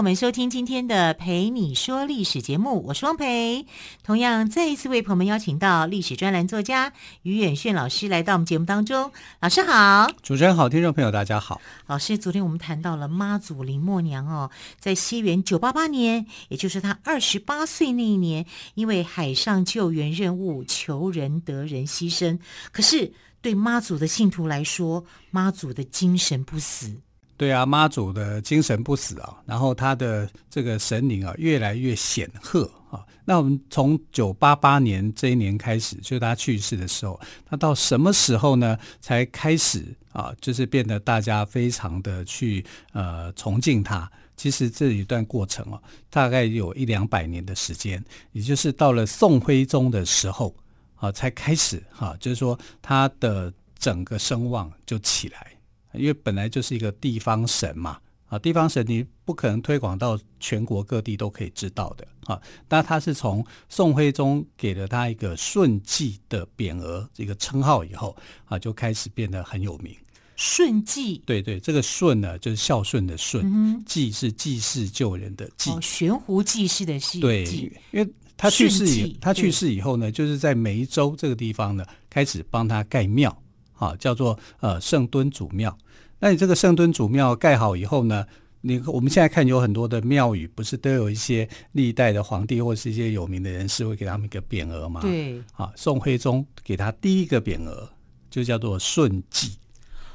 [0.00, 3.66] 欢迎朋友们收听今天的《陪你说历史》节目，我是汪培。
[4.02, 9.12] 同样，再一次为朋友们邀请到历史专栏作家于远炫老师来到我们节目当中。
[9.40, 11.60] 老师好，主持人好，听众朋友大家好。
[11.86, 18.46] 老师，昨天我们谈到了妈祖林默娘哦，在西元九八八年，也就是她二十八岁那一年，
[18.76, 22.38] 因为海上救援任务求人得人牺牲。
[22.72, 27.02] 可是对妈祖的信徒来说，妈祖的精神不死。
[27.40, 33.00] 对啊，妈祖的精神不死啊，然后他的这个神灵啊越来越显赫啊。
[33.24, 38.78] 那我们从九八八年这一年开始，就是他去世的时候，他到什么时候呢？
[39.00, 39.82] 才开始
[40.12, 44.06] 啊，就是变得大家非常的去呃崇敬他。
[44.36, 50.54] 其实这一段过程啊，大概有一两百年的时间，也就是到了宋徽宗的时候
[50.96, 55.46] 啊，才开始哈、啊，就是说他的整个声望就起来。
[55.94, 62.40] 因为本来就是一个地方神嘛，啊，地方神你不可能推广到全国各地都可以知道的啊。
[62.68, 68.16] 但他是从宋徽宗给了他一个顺济的匾额这个称号以后
[68.46, 69.94] 啊，就开始变得很有名。
[70.36, 77.20] 顺济，对对，这个顺呢就是孝顺的顺，济、嗯、是济世救人的济，哦、悬壶济世的济。
[77.20, 77.44] 对，
[77.90, 83.36] 因为他去世以他去世以后呢，就是在梅州这个地方呢，开始帮他盖庙。
[83.80, 85.76] 啊，叫做呃圣敦祖庙。
[86.20, 88.26] 那你这个圣敦祖庙盖好以后呢，
[88.60, 95.00] 你我们现在看有很多的庙宇，不是都有一些历代的皇帝或是一些有名的人士会给他们一个匾额吗？
[95.00, 97.88] 对，啊，宋徽宗给他第一个匾额
[98.28, 99.56] 就叫做顺济。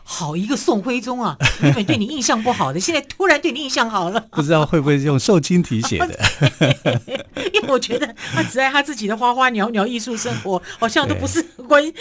[0.07, 1.35] 好一个宋徽宗啊！
[1.63, 4.21] 原本对你印象不好的，现在突然对你印象好了。
[4.31, 6.19] 不知道会不会是用瘦金体写的？
[7.53, 11.91] 因为我觉得他只爱他自己的花花鸟鸟艺术生活，好像都不是关于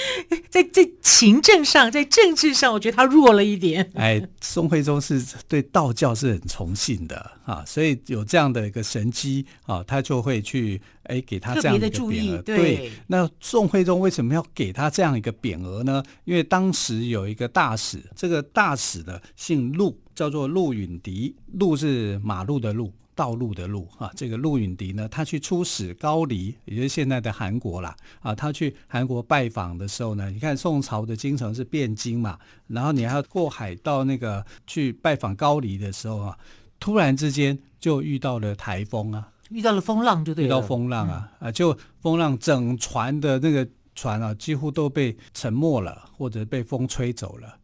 [0.51, 3.91] 在在行政上，在政治上，我觉得他弱了一点。
[3.95, 10.81] 哎，宋徽宗是对道教是很崇信的啊，所以有这样的一个神机啊，他就会去。
[11.05, 12.93] 哎，给他这样一个匾额，对，对。
[13.09, 16.03] 那宋徽宗为什么要给他这样一个匾额呢？
[16.25, 21.35] 因为当时有一个大使，这个大使呢姓陆，叫做陆允迪。
[21.55, 24.11] 陆是马路的路，道路的路啊。
[24.17, 27.95] 这个陆允迪呢，他去出使高丽，也就是现在的韩国啦。
[28.21, 36.39] 啊，他去韩国拜访的时候呢，你看宋朝的京城是汴京嘛，然后你还要过海到那个去拜访高丽的时候啊，
[36.81, 39.29] 突然之间就遇到了台风啊。
[39.51, 40.47] 遇到了风浪，就对了。
[40.47, 41.53] 遇到风浪啊、嗯、啊！
[41.53, 47.59] 就风浪，整船的那个船啊，几乎都被沉没了，或者被风吹走了。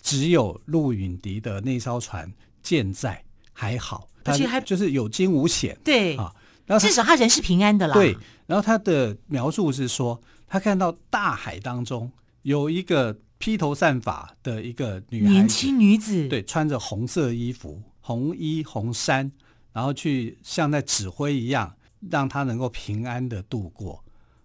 [0.00, 5.76] 只有陆允迪的那艘船健在，还好，而且还就是有惊无险。
[5.82, 6.34] 对啊，
[6.66, 7.94] 然后至少他人是平安的啦。
[7.94, 8.16] 对，
[8.46, 12.12] 然后他的描述是说，他看到大海当中
[12.42, 19.32] 有一个披头散发的一个女孩年轻女子，对，穿着红色衣服，红衣红衫。
[19.74, 21.76] 然后去像在指挥一样，
[22.10, 24.02] 让他能够平安的度过，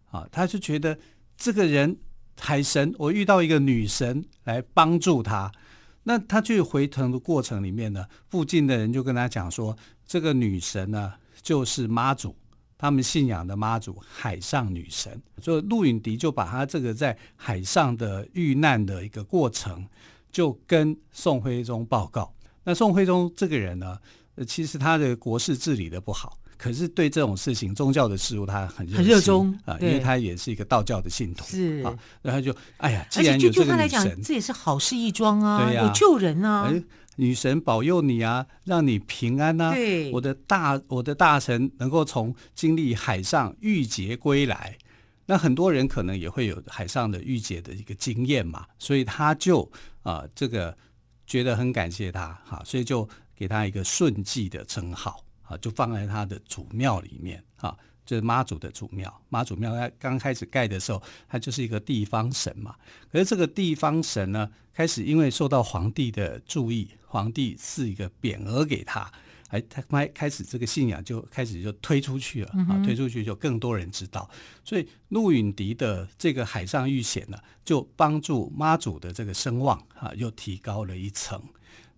[0.09, 0.97] 啊，他就觉得
[1.37, 1.95] 这个人
[2.37, 5.51] 海神，我遇到一个女神来帮助他。
[6.03, 11.13] 那他去回程的过程里面呢，附近的人就跟他讲说，这个女神呢
[11.43, 12.35] 就是妈祖，
[12.75, 15.21] 他们信仰的妈祖，海上女神。
[15.39, 19.85] 所以陆允迪就把他这个在海上的遇难的一个过程，
[20.31, 22.33] 就跟宋徽宗报告。
[22.63, 23.99] 那宋徽宗这个人呢，
[24.45, 36.83] 其实他的国事治理的不好，可是对这种事情、宗教的事物，他很很热衷啊，因为他也是一个道教的信徒，是啊，然后就哎呀，既然有这个女神，而且就就他来讲，这也是好事一桩啊，对呀、啊，有救人啊，哎，
[37.17, 44.77] 女神保佑你啊，让你平安啊，对，我的大我的大臣能够从经历海上郁结归来，
[45.25, 49.69] 那很多人可能也会有海上的郁结的一个经验嘛，所以他就
[50.03, 50.77] 啊，这个
[51.25, 53.07] 觉得很感谢他，哈，所以就。
[53.39, 57.73] 给他一个顺济的称号啊，就放在他的祖庙里面啊，
[58.05, 59.21] 就是妈祖的祖庙。
[59.29, 62.75] 妈祖庙他刚开始盖的时候，他就是一个地方神嘛。
[63.09, 69.09] 可是这个地方神呢，开始因为受到皇帝的注意，皇帝赐一个匾额给他，
[69.47, 74.29] 哎，他开开始这个信仰就开始就推出去了啊，推出去就更多人知道。
[74.65, 81.41] 所以陆允迪的这个海上遇险呢，就帮助妈祖的这个声望啊，又提高了一层。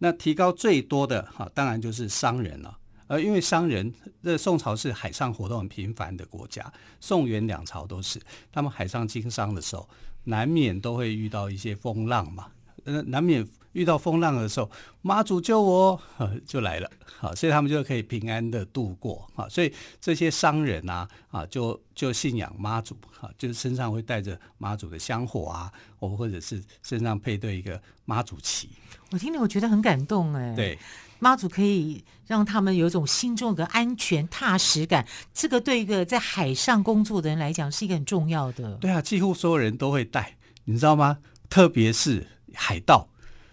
[0.04, 2.76] 那提高最多的哈，当然就是商人了
[3.06, 3.94] 呃，因为商人，
[4.24, 8.20] 这宋朝是海上活动很频繁的国家，宋元两朝都是，
[8.52, 9.88] 他们海上经商的时候，
[10.24, 12.48] 难免都会遇到一些风浪嘛，
[12.86, 13.48] 呃，难免。
[13.74, 14.70] 遇到风浪的时候，
[15.02, 16.00] 妈祖救我，
[16.46, 16.90] 就来了，
[17.20, 28.70] 好，所以他们就可以平安的度过，啊，所以这些商人啊，啊，就就信仰妈祖，啊，就是身上会带着妈祖的香火啊，或或者是身上配对一个妈祖旗。
[29.12, 30.78] 我听了，我觉得很感动，哎，对，
[31.20, 38.76] 妈祖可以让他们有一种心中有个安全踏实感，这个对一个在海上工作的人来讲是一个很重要的。
[38.76, 41.20] 对啊，几乎所有人都会带，你知道吗？
[41.50, 43.08] 特别是海盗。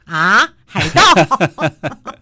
[0.08, 1.02] 啊，海盗！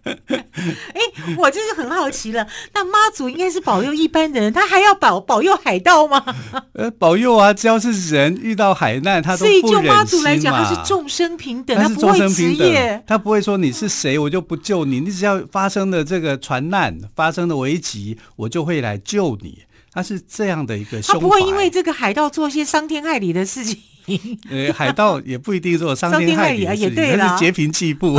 [0.07, 1.01] 哎，
[1.37, 2.47] 我就是很好奇了。
[2.73, 6.23] 那妈祖应该是保佑一般人，他还要保保佑海盗吗？
[6.75, 7.53] 呃，保佑啊！
[7.53, 9.37] 只要是人遇到海难，他。
[9.37, 15.01] 所以就妈祖来讲，他是众生平等，他是众生平等，他不会说你是谁，我就不救你。
[15.01, 19.63] 你只要发生的这个船难，发生的危机，我就会来救你。
[19.93, 23.79] 他是这样的一个，他不会因为这个海盗做些伤天害理的事情。
[24.51, 28.17] 呃，海盗 也不一定说伤天害理啊，也对了，是劫贫济富，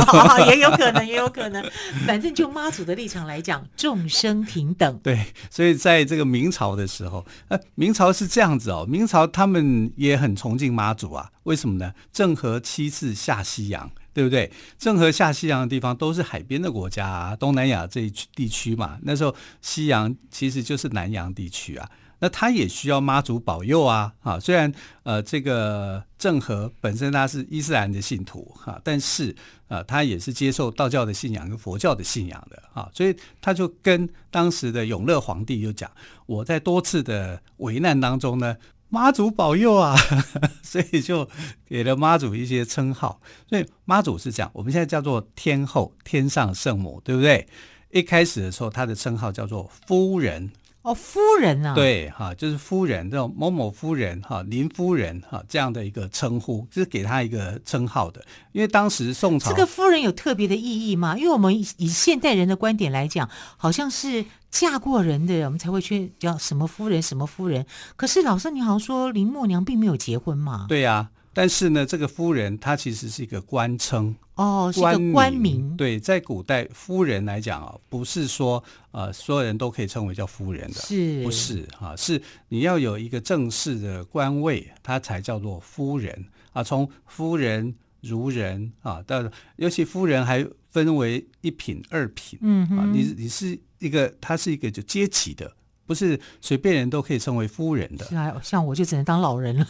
[0.48, 1.64] 也有可能， 也有可能。
[2.06, 4.98] 反正就妈祖的立场来讲，众生平等。
[5.02, 11.30] 对，所以在这个明朝的时候，呃，明朝是这样子哦，明朝他们也很崇敬妈祖啊。
[11.44, 11.92] 为什么呢？
[12.12, 14.52] 郑和七次下西洋，对不对？
[14.78, 18.98] 郑和下西洋的地方都是海边的国家啊，东南亚这一区地区嘛。
[19.02, 21.88] 那时候西洋其实就是南洋地区啊。
[22.20, 24.12] 那他也需要妈祖保佑啊！
[24.22, 24.72] 啊，虽然
[25.04, 29.34] 呃，这个郑和本身他是伊斯兰的信徒哈，但是
[29.68, 35.90] 呃，他也是接受道教的信仰跟佛教的信仰的哈，所以他就跟当时的永乐皇帝就讲：
[36.26, 38.56] 我在多次的危难当中呢，
[38.88, 39.94] 妈祖保佑啊，
[40.62, 41.28] 所以就
[41.66, 43.20] 给了妈祖一些称号。
[43.48, 47.46] 所以妈祖是这样，我们现在叫做天后、天上圣母，对不对？
[47.90, 50.50] 一开始的时候，他的称号叫做夫人。
[50.82, 58.24] 哦，夫人啊，对哈，就是夫人这种某某夫人哈，林夫人哈这样的一个称呼，就是给她一个称号的。
[58.52, 61.18] 因为当时宋朝这个夫人有特别的意义吗？
[61.18, 67.66] 因为我们以，以现代人的观点来讲，好像是嫁过人的人，我们才会去叫什么夫人什么夫人。
[67.96, 70.66] 可是老师，你好像说林默娘并没有结婚嘛？
[70.68, 71.10] 对呀、啊。
[71.38, 75.76] 但是呢，这个夫人她其实是一个官称哦，是一个官名。
[75.76, 81.94] 对，在古代夫人来讲啊，不是说呃所有人都可以称为叫夫人的，是不是啊？
[81.94, 86.60] 是你要有一个正式的官位，她才叫做夫人啊。
[86.60, 89.22] 从夫人、孺人啊，到
[89.58, 95.54] 尤其夫人还分为一品、二品，嗯啊，你你是一个，她是一个就阶级的。
[95.88, 99.66] 不是随便人都可以称为夫人的，是啊，像我就只能当老人了，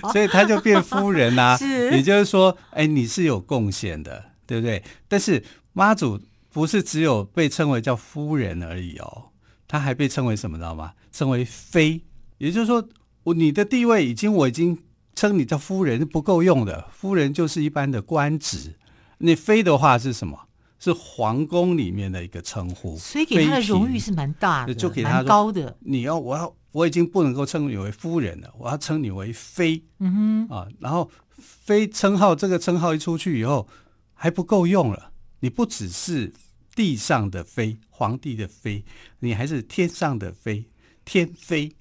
[0.10, 1.56] 所以他就变夫人啦、啊。
[1.60, 4.82] 是，也就是说，哎，你是有贡献的，对不对？
[5.08, 6.18] 但是妈祖
[6.48, 9.26] 不是只有被称为叫夫人而已哦，
[9.68, 10.94] 他还被称为什么，知道吗？
[11.12, 12.00] 称为妃，
[12.38, 12.82] 也就是说，
[13.24, 14.78] 我你的地位已经我已经
[15.14, 18.76] 称你叫夫人是不够用的，夫人就是一般的官职，
[19.18, 20.47] 你妃的话是什么？
[20.78, 25.76] 是皇宫里面的一个称呼，所以给他的荣誉是蛮大的，就给他蛮高的。
[25.80, 29.82] 你要，我要，我已经不能够称你为夫人了，我要称你为妃。
[29.98, 33.66] 嗯哼，啊，然后妃称号这个称号一出去以后
[34.14, 36.32] 还不够用了，你不只是
[36.74, 38.84] 地上的妃，皇帝的妃，
[39.20, 40.66] 你还是天上的妃，
[41.04, 41.74] 天妃。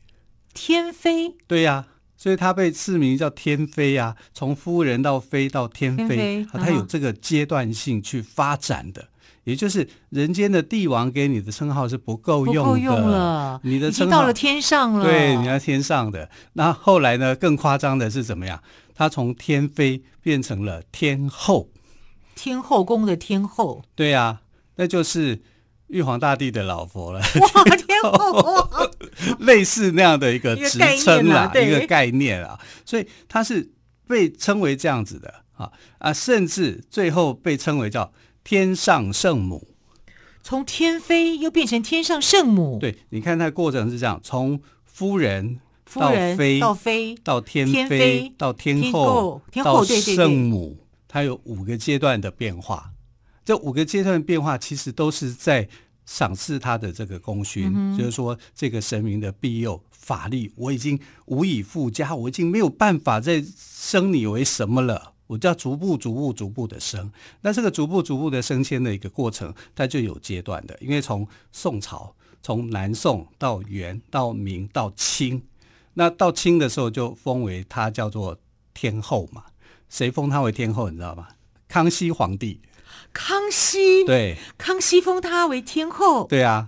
[0.53, 1.35] 天妃？
[1.45, 1.87] 对呀、啊。
[2.17, 9.07] 所以他被赐名叫天妃啊，从夫人到妃到天妃，他有这个阶段性去发展的，
[9.43, 16.27] 也就是人间的帝王给你的称号是不够用的，不用了，你的称号到了天上了，对，你要天上的。
[16.53, 17.35] 那后来呢？
[17.35, 18.61] 更夸张的是怎么样？
[18.95, 21.69] 他从天妃变成了天后，
[22.33, 24.41] 天后宫的天后，对啊，
[24.77, 25.41] 那就是。
[25.87, 28.69] 玉皇大帝的老婆了，哇 天后，
[29.39, 33.71] 类似那样的一个职称啦，一个概念啊，所以他是
[34.07, 38.11] 被称为这样子的啊啊，甚至最后被称为叫
[38.43, 39.75] 天上圣母，
[40.43, 42.77] 从天妃又变成天上圣母。
[42.79, 45.59] 对，你看它过程是这样，从夫人
[45.93, 50.77] 到妃到妃到天妃到天后到圣母，
[51.07, 52.91] 它有五个阶段的变化。
[53.47, 55.65] 这五个阶段的变化，其实都是在
[56.05, 67.09] 赏赐他的这个功勋，嗯、就是说这个神明的庇佑法力，我已经无以复加，我已经没有办法再升你为什么了，我就要逐步、逐步、逐步的升。
[67.39, 72.13] 那这个逐步、逐步的升迁的一个过程，它就有阶段的，因为从宋朝，
[72.43, 75.41] 从南宋到元到明到清，
[75.93, 78.37] 那到清的时候就封为他叫做
[78.73, 79.45] 天后嘛，
[79.87, 81.29] 谁封他为天后，你知道吗？
[81.69, 82.59] 康熙皇帝。
[83.13, 86.25] 康熙对，康熙封他为天后。
[86.27, 86.67] 对啊，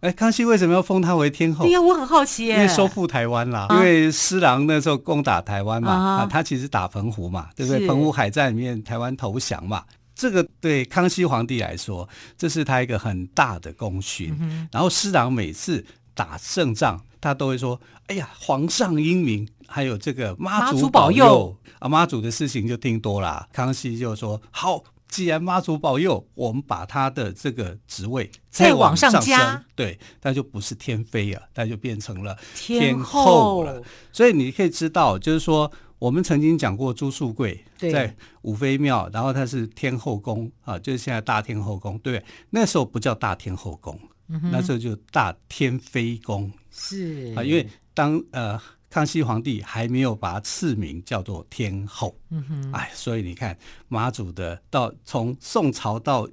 [0.00, 1.64] 哎，康熙为什么要封她为天后？
[1.64, 2.54] 对呀、啊，我很好奇耶。
[2.54, 7.86] 因为收复台湾啦，啊、因为施琅那时候攻打台湾嘛，啊，他其实打澎湖嘛，对不对？
[7.86, 9.84] 澎湖海战里面，台湾投降嘛，
[10.14, 12.08] 这个对康熙皇帝来说，
[12.38, 14.34] 这是他一个很大的功勋。
[14.40, 15.84] 嗯、然后施琅每次
[16.14, 23.46] 打胜仗，他都会说：“哎呀，皇上英明。”还有这个妈祖保佑啊，妈祖的事情就听多了。
[23.52, 33.74] 康熙就说：“好，既然妈祖保佑，我们把他的这个职位再往上升，对，那就不是天妃啊，那就变成了天后了。
[33.74, 33.84] 后。
[34.12, 43.98] 所以你可以知道，就是说，我们曾经讲过朱素桂在五妃庙，然后他是天后宫啊，就是现在大天后宫，对，那时候不叫大天后宫，
[44.28, 48.60] 嗯、那时候就大天妃宫是啊，因为当呃。
[48.90, 53.56] 康熙皇帝还没有把他赐名叫做天后，嗯哼，哎，所以你看
[53.86, 56.28] 妈祖的到从宋朝到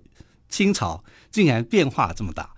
[0.49, 2.49] 清朝，竟然变化这么大。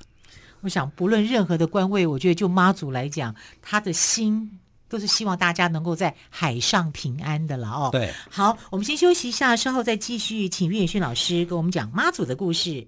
[0.62, 7.90] 我想不论任何的官位，我觉得就妈祖来讲，他的心都是希望大家能够在海上平安的了哦。
[7.92, 12.88] 对，好，我们先休息一下，稍后再继续，请岳轩老师跟我们讲妈祖的故事。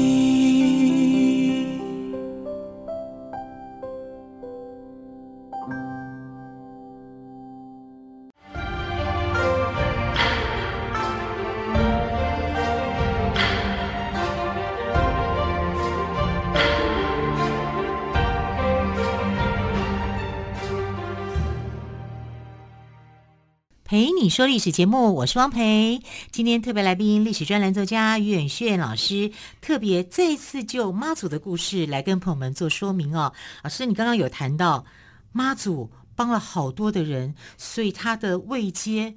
[23.91, 26.01] 蓓你说历史节目，我是汪培。
[26.31, 33.33] 今天特别来宾，历史专栏作家于远炫老师，特别再次就妈祖的故事来跟朋友们做说明哦。
[33.63, 34.85] 老师，你刚刚有谈到
[35.33, 39.15] 妈祖帮了好多的人，所以他的位阶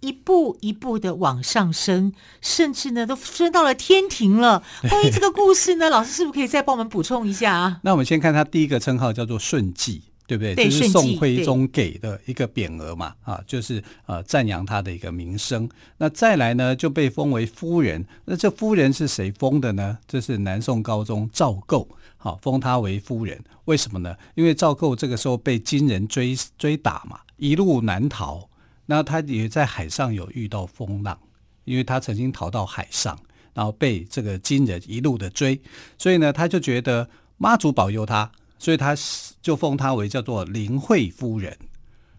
[0.00, 4.64] 一步一步的往上升，甚至呢都升到了天庭了。
[4.90, 7.78] 关于这个故事呢，老师是不是可以再帮我们补充一下啊？
[7.84, 10.02] 那我们先看他第一个称号叫做顺济。
[10.28, 10.54] 对不对？
[10.54, 15.66] 这是宋徽宗给的一个匾额嘛，啊，就是呃赞扬他的一个名声。
[15.96, 18.06] 那再来呢，就被封为夫人。
[18.26, 19.96] 那这夫人是谁封的呢？
[20.06, 23.42] 这是南宋高宗赵构，好、啊、封她为夫人。
[23.64, 24.14] 为什么呢？
[24.34, 28.50] 因为赵构这个时候被金人追追打嘛，一路难逃。
[28.84, 31.18] 那他也在海上有遇到风浪，
[31.64, 33.18] 因为他曾经逃到海上，
[33.54, 35.58] 然后被这个金人一路的追，
[35.96, 37.08] 所以呢，他就觉得
[37.38, 38.30] 妈祖保佑他。
[38.58, 38.94] 所以他
[39.40, 41.56] 就封她为叫做林慧夫人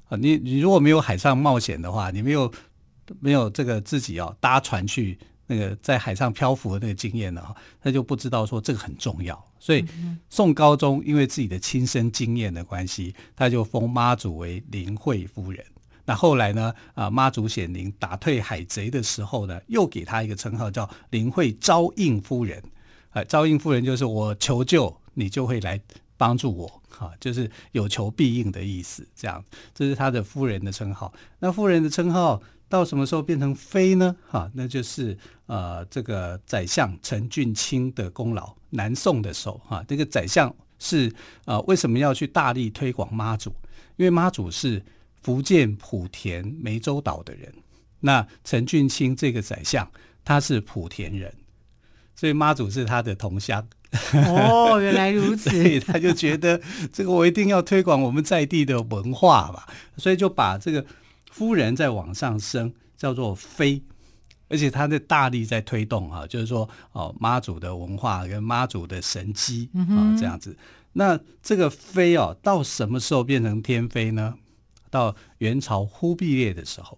[0.07, 0.17] 啊。
[0.17, 2.51] 你你如果没有海上冒险的话，你没有
[3.19, 5.17] 没有这个自己哦搭船去
[5.47, 7.43] 那个在海上漂浮的那个经验呢，
[7.81, 9.43] 他就不知道说这个很重要。
[9.59, 9.85] 所以
[10.29, 15.63] 宋高宗因为自己的亲身经验的关系，他就封妈祖为林慧夫人。
[16.05, 22.63] 那后来呢啊妈祖显灵打退海贼的时候呢，又给他一个称号叫灵慧昭应夫人。
[23.09, 25.81] 啊，昭应夫人就是我求救，你就会来。
[26.19, 29.07] 帮助我，哈，就是有求必应的意思。
[29.15, 29.41] 这样，
[29.73, 31.13] 这是他的夫人的称号。
[31.39, 34.13] 那夫人的称号到什么时候变成妃呢？
[34.27, 38.53] 哈，那就是呃，这个宰相陈俊卿的功劳。
[38.71, 41.09] 南宋的时候，哈，这个宰相是
[41.45, 43.49] 呃，为什么要去大力推广妈祖？
[43.95, 44.83] 因为妈祖是
[45.21, 47.53] 福建莆田湄洲岛的人。
[48.01, 49.89] 那陈俊卿这个宰相，
[50.25, 51.33] 他是莆田人，
[52.13, 53.65] 所以妈祖是他的同乡。
[54.13, 55.49] 哦，原来如此。
[55.63, 56.59] 对，他就觉得
[56.93, 59.67] 这个我一定要推广我们在地的文化吧，
[59.97, 60.85] 所以就把这个
[61.31, 63.81] 夫人再往上升，叫做妃，
[64.47, 70.55] 而且他的大力在推动啊，就是说哦，妈祖的文化跟妈祖的神迹啊这样子。
[70.93, 74.35] 那这个妃哦，到什么时候变成天妃呢？
[74.91, 76.97] 到元朝忽必烈的时候。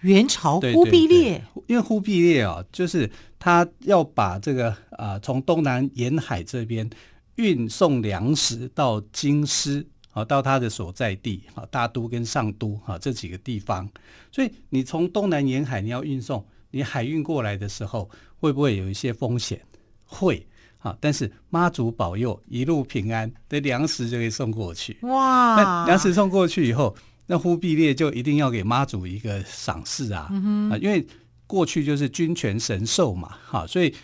[0.00, 3.08] 元朝忽必烈，因为忽必烈啊，就是
[3.42, 6.88] 他要把这个啊，从东南沿海这边
[7.34, 13.90] 运送粮食到京师啊，到他的所在地啊，大都跟上都啊这几个地方。
[14.30, 18.08] 所以你从东南沿海你要运送，你海运过来的时候
[18.38, 19.60] 会不会有一些风险？
[20.04, 20.46] 会
[20.78, 24.96] 啊，但是妈祖保佑一路平安，的粮食就可以送过去。
[25.02, 25.56] 哇！
[25.56, 26.94] 那粮食送过去以后。
[27.26, 31.06] 那忽必烈就一定要给妈祖一个赏识啊，嗯、啊，因为
[31.52, 33.94] 过去就是君权神授嘛，哈，所以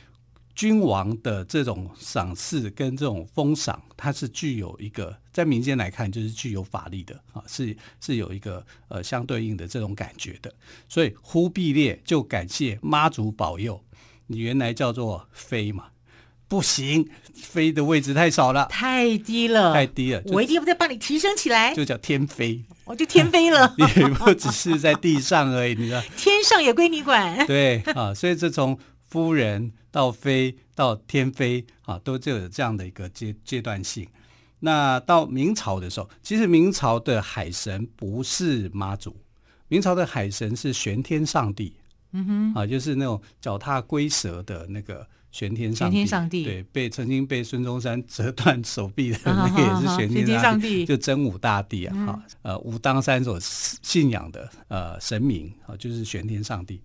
[0.54, 10.54] 君王的这种赏赐跟这种封赏，它是具有一个在民间来看就是具有法力的啊，是是有一个呃相对应的这种感觉的。
[10.90, 13.82] 所以忽必烈就感谢妈祖保佑，
[14.26, 15.86] 你原来叫做妃嘛，
[16.48, 28.78] 不行，妃的位置太少了，太低了，太低了，我一定要再帮你提升起来，就叫天妃，我就天飞了， 你不只是在地上而已，你知道， 天上也归你管，对啊，所以这从。
[29.10, 34.06] 夫人到妃到天妃啊，都就有这样的一个阶阶段性。
[34.58, 39.16] 那到明朝的时候，其实明朝的海神不是妈祖，
[39.68, 41.74] 明朝的海神是玄天上帝。
[42.12, 45.96] 嗯哼，啊，就是那种脚踏龟蛇的那个玄天上帝。
[45.96, 56.80] 玄天上帝对，被曾经被孙中山折断手臂的 那个也是玄天上帝，就真武大帝啊，哈、嗯，呃，武当山所信仰的呃神明啊，就是玄天上帝。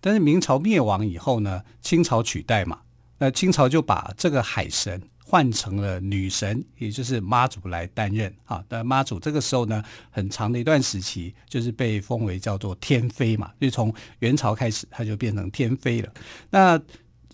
[0.00, 2.78] 但是明朝灭亡以后呢，清朝取代嘛，
[3.18, 8.62] 那清朝就把这个海神换成了女神，也就是妈祖来担任啊。
[8.68, 16.12] 但妈祖这个时候呢，很长的一段时期就是被封为叫做天妃嘛，就从元朝开始，她就变成天妃了。
[16.50, 16.80] 那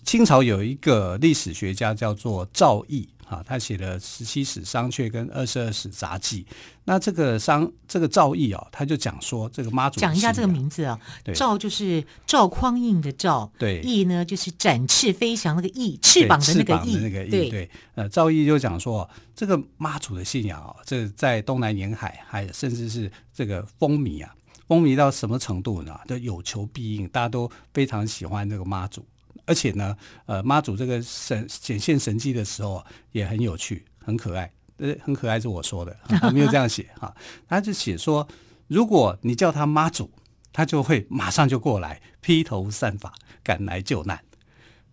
[0.03, 3.07] 清朝有一个历史学家叫做赵翼。
[3.31, 6.43] 啊，他写了《十七史商榷》跟《二十二史杂记》。
[6.83, 10.99] 那这个商这个赵翼啊，他就讲说这个妈祖讲一下这个名字啊，
[11.33, 24.35] 赵就是赵匡胤的赵，对，翼呢就是展翅飞翔那个翼，翅膀的那个翼，那个翼，对，对呃，赵翼就讲说这个妈祖的信仰啊，这在东南沿海还甚至是这个风靡啊，
[24.67, 25.97] 风靡到什么程度呢？
[26.05, 29.05] 都有求必应，大家都非常喜欢这个妈祖。
[29.45, 29.95] 而且呢，
[30.25, 34.51] 呃，妈祖这个神显现神迹的时候也很有趣，很可爱。
[34.77, 37.13] 呃，很可爱是我说的，他 没有这样写哈，
[37.47, 38.27] 他就写说，
[38.67, 40.09] 如果你叫他妈祖，
[40.51, 43.13] 他就会马上就过来披头散发
[43.43, 44.19] 赶来救难。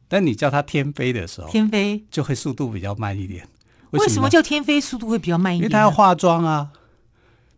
[0.07, 3.48] 但你叫他天妃的时候，天妃就会速度比较慢一点。
[3.90, 5.62] 为什么，为什么叫天妃速度会比较慢一点？
[5.64, 6.70] 因为他要化妆啊，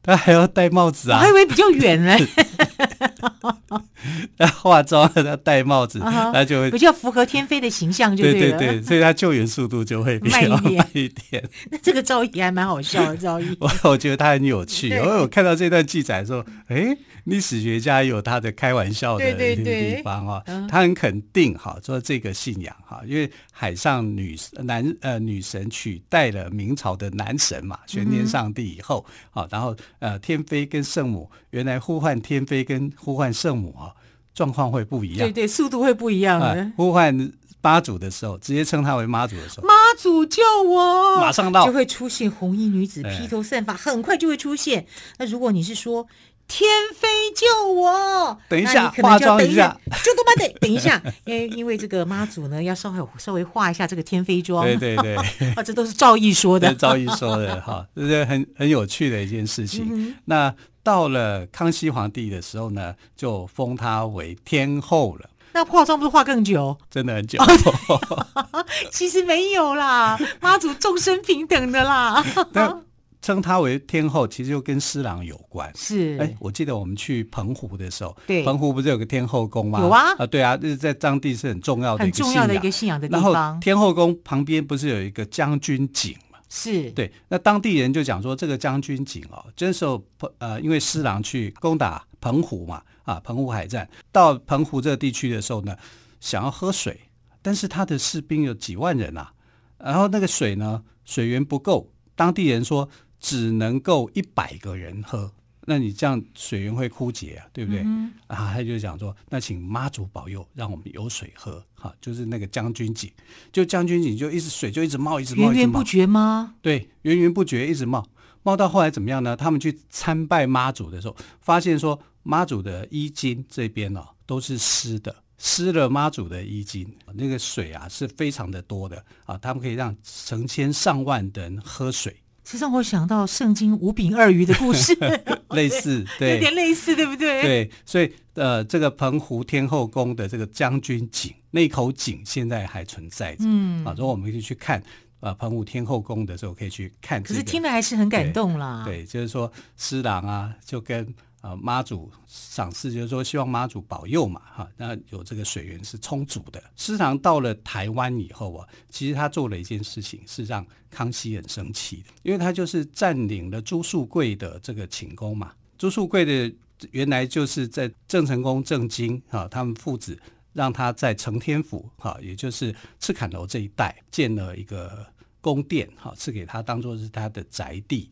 [0.02, 1.18] 他还要戴帽子啊。
[1.18, 2.16] 我还以为比较远呢。
[4.38, 8.58] 他化妆，他戴帽子，他、uh 就会比较符合天飞的形象，就对了。
[8.58, 11.46] 对对对，所以他救援速度就会比较慢一点。
[11.70, 13.54] 那这个造诣还蛮好笑的，造诣。
[13.60, 14.88] 我我觉得他很有趣。
[14.88, 20.42] 对因为我看到这段记载说，哎，历史学家有他的开玩笑的地方啊。
[20.46, 33.92] 对对对他很肯定哈，说这个信仰哈，因为海上女男呃女神取代了明朝的男神嘛，玄天上帝以后，好、嗯，然后呃天妃跟圣母原来呼唤天妃跟呼唤圣母啊。
[34.32, 44.86] 状况会不一样，对对，速度会不一样呼唤妈祖的时候，直接称她为妈祖的时候，妈祖救我，马上到，就会出现红衣女子披头散发，很快就会出现。
[45.18, 46.06] 那如果你是说
[46.50, 54.64] 天妃救我，等一下，化妆一下，就多巴得等一下，因为因为这个妈祖呢，要稍微稍微化一下这个天妃妆。
[54.64, 55.16] 对对对，
[55.54, 59.86] 啊， 这都是赵毅说的，赵毅说的哈，这是很很有趣的一件事情。
[59.88, 60.52] 嗯、那。
[60.82, 65.28] 到了康熙皇帝的时候呢，就封他为天后了。
[65.52, 66.74] 那化妆不是化更久？
[66.90, 67.38] 真的很久。
[68.90, 72.24] 其实没有啦，妈祖众生平等的啦。
[72.50, 72.82] 但
[73.22, 75.70] 称她为天后，其实就跟施琅有关。
[75.74, 79.80] 是，哎，我记得我们去澎湖的时候，对，澎湖不是有个天后宫吗？
[79.80, 83.32] 有啊，啊，对啊，就是在当地是很重要的一个信仰，很重要的一个信仰的地方。
[83.32, 86.16] 然后天后宫旁边不是有一个将军井？
[86.52, 90.04] 是对，那当地人就讲说，这个将军井哦，这时候
[90.38, 95.76] 呃，因为施琅去攻打澎湖嘛，啊，澎湖海战到澎湖这个地区的时候呢，
[96.18, 97.02] 想要喝水，
[97.40, 99.32] 但是他的士兵有几万人啊，
[99.78, 102.88] 然后那个水呢，水源不够，当地人说
[103.20, 105.30] 只能够一百个人喝。
[105.66, 107.82] 那你这样水源会枯竭啊，对不对？
[107.84, 111.62] 嗯、啊，他就讲说，那请妈祖保佑，让我们有水喝。
[111.74, 113.12] 哈，就是那个将军井，
[113.52, 116.54] 就将军井就一直水就一直冒，一直冒，源源不绝吗？
[116.60, 118.04] 对，源源不绝，一直冒，
[118.42, 119.36] 冒到后来怎么样呢？
[119.36, 132.16] 他们去参拜妈祖的时候，发现说妈祖的衣襟这边哦都是湿的，湿了妈祖的衣襟，那个水啊是非常的多的啊，他们可以让成千上万的人喝水。
[132.42, 134.96] 这让我想到圣经五饼二鱼的故事，
[135.50, 137.42] 类似，对，有点类似，对不对？
[137.42, 143.44] 对，所以呃，这个澎湖天后宫的这个将军井，那口井现在还存在着。
[143.46, 144.82] 嗯，啊，如果我们可以去看
[145.20, 147.34] 呃澎湖天后宫的时候，可以去看、这个。
[147.34, 148.82] 可是听了还是很感动啦。
[148.84, 151.14] 对，对，就是说施琅啊，就跟。
[151.40, 156.62] 啊，妈祖赏赐就是说，希望妈祖保佑嘛，哈，那有这个水源是充足的。
[156.76, 165.52] 师琅到了台湾以后啊，其实他做了一件事情，是让康熙很生气的，因为他就是占领了朱术贵的这个寝宫嘛。
[165.78, 166.54] 朱术贵的
[166.90, 170.20] 原来就是在郑成功、郑经啊，他们父子
[170.52, 175.06] 让他在承天府哈，也就是赤坎楼这一带建了一个
[175.40, 178.10] 宫殿哈，赐给他当做是他的宅地。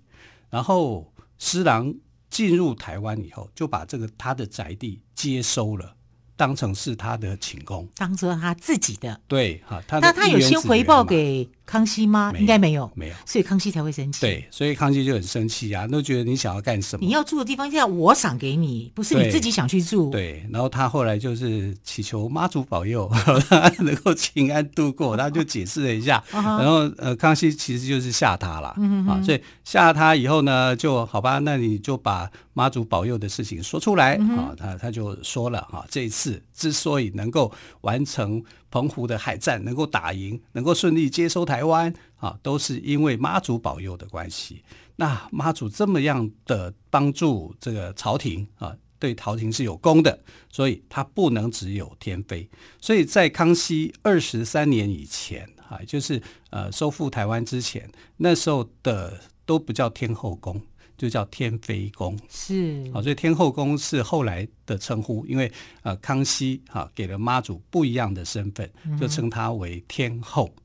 [0.48, 1.94] 然后施琅
[2.30, 5.94] 进入台湾以后，就把这个他的宅地接收了。
[6.36, 9.20] 当成是他的寝宫，当做他自己的。
[9.26, 12.32] 对哈，他那他有先回报给康熙吗？
[12.38, 14.22] 应该没有，没有，所以康熙才会生气。
[14.22, 17.04] 对，所以康熙就很生气啊，都觉得你想要干什么？
[17.04, 20.08] 你要住的地方现在我赏给你，不是你自己想去住。
[20.10, 23.06] 对，然后他后来就是祈求妈祖保佑，
[23.50, 26.24] 他 能够平安度过， 他就解释了一下。
[26.32, 28.68] 然后呃，康熙其实就是吓他了
[29.06, 34.54] 啊，所以吓他以后呢，就好吧，那你就把妈祖保佑的事情说出来啊。
[34.56, 36.42] 他他就说了哈，这一次。
[36.58, 37.50] 之所以能够
[37.82, 44.64] 完成澎湖的海战，能够打赢，能够顺利接收台湾啊，都是因为妈祖保佑的关系。
[44.96, 50.18] 那妈祖这么样的帮助这个朝廷啊，对朝廷是有功的，
[50.50, 52.50] 所以他不能只有天妃。
[52.80, 60.60] 所以在康熙二十三年以前啊，就是呃收复台湾之前，那时候的都不叫天后宫。
[60.98, 62.90] 就叫天妃宫，是。
[62.92, 65.50] 好，所以天后宫是后来的称呼，因为
[65.82, 68.68] 呃康熙哈给了妈祖不一样的身份，
[69.00, 70.62] 就称她为天后，嗯、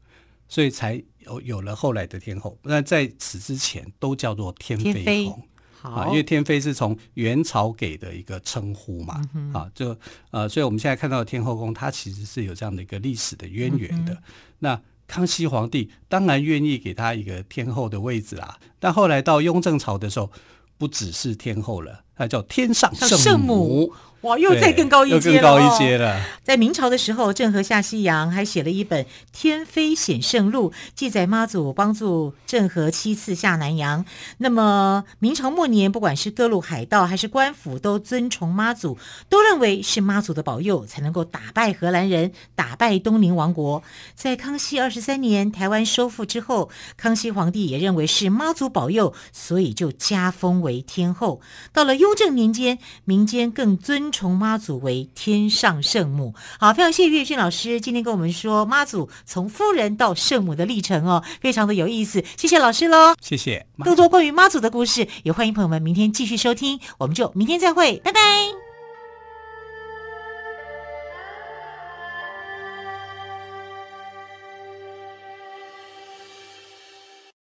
[0.50, 2.58] 所以才有有了后来的天后。
[2.64, 5.48] 那在此之前都叫做天妃宫，
[5.84, 9.96] 啊，因为天妃是从元朝给的一个称呼嘛，嗯、啊，就
[10.32, 14.14] 呃，所以我们现在看到的天后宫，它其实是有这样的一个历史的渊源的。
[14.14, 14.24] 嗯、
[14.60, 20.32] 那康熙皇帝当然愿意给他一个天后的位置啦，但后来到雍正朝的时候，
[20.78, 23.94] 不只是天后了，他叫天上圣母。
[24.24, 26.18] 哇，又再更高一阶了，更高一阶了。
[26.44, 34.06] 在明朝的时候，郑和下西洋还写了一本《天妃显圣录》，记载妈祖帮助郑和七次下南洋。
[34.38, 43.84] 那么明朝末年，不管是各路海盗还是官府，都尊崇妈祖，都认为是妈祖的保佑才能够打败荷兰人，打败东宁王国。
[44.16, 51.42] 在康熙二十三年台湾收复之后，康熙皇帝也认为是妈祖保佑，所以就加封为天后。
[51.74, 54.13] 到了雍正年间，民间更尊。
[54.14, 63.66] 崇妈祖为天上圣母，好，非常谢谢岳俊老师今天跟我们说妈祖从夫人到圣母的历程哦，非常的有意思，谢谢老师喽，谢谢。
[63.80, 68.63] 更多关于妈祖的故事，也欢迎朋友们明天继续收听，我们就明天再会，拜拜。